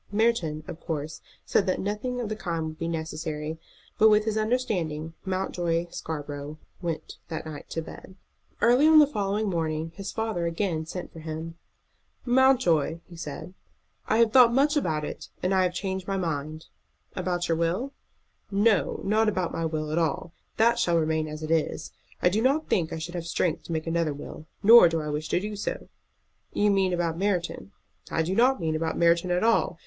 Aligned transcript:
Merton, 0.11 0.63
of 0.67 0.79
course, 0.79 1.21
said 1.45 1.67
that 1.67 1.79
nothing 1.79 2.19
of 2.19 2.27
the 2.27 2.35
kind 2.35 2.65
would 2.65 2.79
be 2.79 2.87
necessary; 2.87 3.59
but 3.99 4.09
with 4.09 4.25
this 4.25 4.35
understanding 4.35 5.13
Mountjoy 5.25 5.89
Scarborough 5.91 6.57
went 6.81 7.17
that 7.27 7.45
night 7.45 7.69
to 7.69 7.83
bed. 7.83 8.15
Early 8.61 8.87
on 8.87 8.97
the 8.97 9.05
following 9.05 9.47
morning 9.47 9.91
his 9.95 10.11
father 10.11 10.47
again 10.47 10.87
sent 10.87 11.13
for 11.13 11.19
him. 11.19 11.53
"Mountjoy," 12.25 13.01
he 13.07 13.15
said, 13.15 13.53
"I 14.07 14.17
have 14.17 14.31
thought 14.33 14.51
much 14.55 14.75
about 14.75 15.05
it, 15.05 15.29
and 15.43 15.53
I 15.53 15.61
have 15.61 15.73
changed 15.75 16.07
my 16.07 16.17
mind." 16.17 16.65
"About 17.15 17.47
your 17.47 17.57
will?" 17.59 17.93
"No, 18.49 19.01
not 19.03 19.29
about 19.29 19.53
my 19.53 19.65
will 19.67 19.91
at 19.91 19.99
all. 19.99 20.33
That 20.57 20.79
shall 20.79 20.97
remain 20.97 21.27
as 21.27 21.43
it 21.43 21.51
is. 21.51 21.91
I 22.23 22.29
do 22.29 22.41
not 22.41 22.69
think 22.69 22.91
I 22.91 22.97
should 22.97 23.13
have 23.13 23.27
strength 23.27 23.65
to 23.65 23.71
make 23.71 23.85
another 23.85 24.15
will, 24.15 24.47
nor 24.63 24.89
do 24.89 24.99
I 24.99 25.09
wish 25.09 25.29
to 25.29 25.39
do 25.39 25.55
so." 25.55 25.89
"You 26.53 26.71
mean 26.71 26.91
about 26.91 27.19
Merton?" 27.19 27.71
"I 28.09 28.23
don't 28.23 28.59
mean 28.59 28.75
about 28.75 28.97
Merton 28.97 29.29
at 29.29 29.43
all. 29.43 29.79